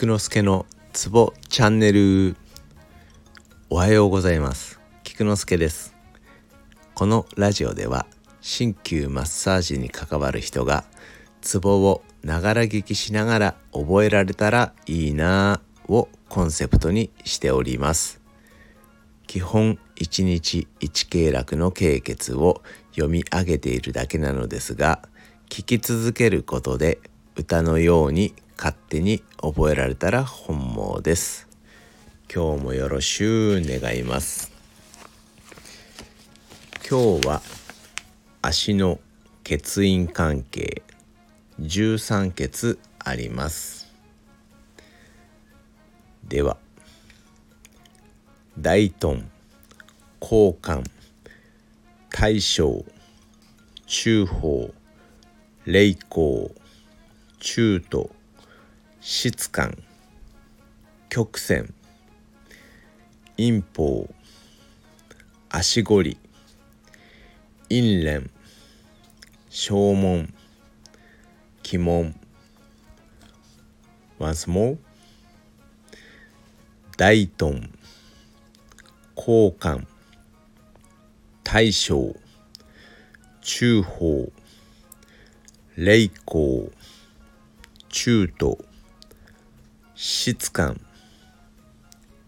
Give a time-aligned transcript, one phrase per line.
[0.00, 2.34] 菊之助のツボチャンネル。
[3.68, 4.80] おはようございます。
[5.04, 5.94] 菊之助です。
[6.94, 8.06] このラジオでは
[8.40, 10.84] 鍼灸マッサージに関わる人が
[11.42, 18.22] ツボをながら聞きしながら覚えられたらいいなぁをコンセプトにしております。
[19.26, 22.62] 基本1日1経絡の経血を
[22.92, 25.02] 読み上げているだけなのですが
[25.50, 27.00] 聞き続けることで
[27.36, 31.48] 歌のように勝手に覚えられたら本望です。
[32.30, 34.52] 今日もよろしゅう願います。
[36.86, 37.40] 今日は
[38.42, 39.00] 足の
[39.44, 40.82] 血印関係
[41.58, 43.88] 13血あります。
[46.28, 46.58] では
[48.58, 49.24] 大豚
[50.20, 50.84] 交換
[52.10, 52.84] 大将
[53.86, 54.74] 中法
[55.64, 56.50] 霊光
[57.38, 58.19] 中途
[59.02, 59.78] 質感
[61.08, 61.72] 曲線
[63.38, 64.06] 陰法
[65.48, 66.18] 足ごり
[67.70, 68.30] 陰連
[69.48, 70.34] 正門
[71.64, 72.14] 鬼門
[74.18, 74.76] once more
[76.98, 77.70] 大豚
[79.16, 79.86] 交換
[81.42, 82.14] 大将
[83.40, 84.30] 中法
[85.74, 86.70] 霊光
[87.88, 88.69] 中途。
[90.02, 90.80] 質感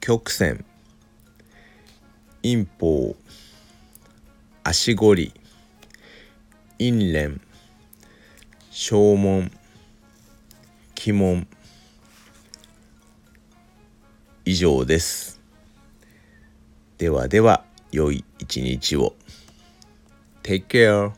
[0.00, 0.64] 曲線
[2.42, 3.14] 陰法
[4.64, 5.34] 足ごり
[6.78, 7.42] 陰連
[8.70, 9.52] 正門
[10.96, 11.46] 鬼門
[14.46, 15.38] 以上です。
[16.96, 19.14] ではでは良い一日を。
[20.42, 21.12] Take care